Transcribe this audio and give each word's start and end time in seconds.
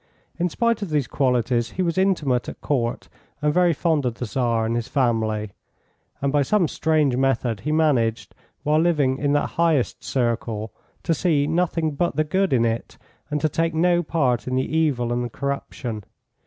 In 0.39 0.49
spite 0.49 0.81
of 0.81 0.89
these 0.89 1.05
qualities, 1.05 1.73
he 1.73 1.83
was 1.83 1.95
intimate 1.95 2.49
at 2.49 2.59
Court, 2.59 3.07
and 3.39 3.53
very 3.53 3.71
fond 3.71 4.03
of 4.03 4.15
the 4.15 4.25
Tsar 4.25 4.65
and 4.65 4.75
his 4.75 4.87
family, 4.87 5.51
and 6.23 6.33
by 6.33 6.41
some 6.41 6.67
strange 6.67 7.15
method 7.15 7.59
he 7.59 7.71
managed, 7.71 8.33
while 8.63 8.79
living 8.81 9.19
in 9.19 9.33
that 9.33 9.51
highest 9.61 10.03
circle, 10.03 10.73
to 11.03 11.13
see 11.13 11.45
nothing 11.45 11.91
but 11.91 12.15
the 12.15 12.23
good 12.23 12.51
in 12.51 12.65
it 12.65 12.97
and 13.29 13.39
to 13.41 13.47
take 13.47 13.75
no 13.75 14.01
part 14.01 14.47
in 14.47 14.55
the 14.55 14.65
evil 14.75 15.13
and 15.13 15.31
corruption. 15.31 16.03